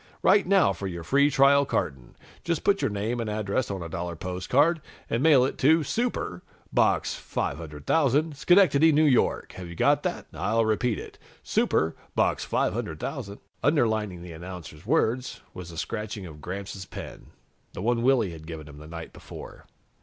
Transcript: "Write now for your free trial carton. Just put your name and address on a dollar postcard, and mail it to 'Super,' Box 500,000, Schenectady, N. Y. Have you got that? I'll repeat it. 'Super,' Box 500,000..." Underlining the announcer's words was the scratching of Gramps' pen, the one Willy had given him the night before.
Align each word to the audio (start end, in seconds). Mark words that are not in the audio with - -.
"Write 0.23 0.47
now 0.47 0.73
for 0.73 0.87
your 0.87 1.03
free 1.03 1.29
trial 1.29 1.63
carton. 1.63 2.15
Just 2.43 2.63
put 2.63 2.81
your 2.81 2.89
name 2.89 3.19
and 3.19 3.29
address 3.29 3.69
on 3.69 3.83
a 3.83 3.87
dollar 3.87 4.15
postcard, 4.15 4.81
and 5.11 5.21
mail 5.21 5.45
it 5.45 5.59
to 5.59 5.83
'Super,' 5.83 6.41
Box 6.73 7.13
500,000, 7.13 8.35
Schenectady, 8.35 8.89
N. 8.89 9.13
Y. 9.15 9.39
Have 9.53 9.67
you 9.69 9.75
got 9.75 10.01
that? 10.01 10.25
I'll 10.33 10.65
repeat 10.65 10.97
it. 10.97 11.19
'Super,' 11.43 11.95
Box 12.15 12.43
500,000..." 12.43 13.37
Underlining 13.63 14.23
the 14.23 14.31
announcer's 14.33 14.87
words 14.87 15.41
was 15.53 15.69
the 15.69 15.77
scratching 15.77 16.25
of 16.25 16.41
Gramps' 16.41 16.85
pen, 16.87 17.27
the 17.73 17.81
one 17.83 18.01
Willy 18.01 18.31
had 18.31 18.47
given 18.47 18.67
him 18.67 18.79
the 18.79 18.87
night 18.87 19.13
before. 19.13 19.67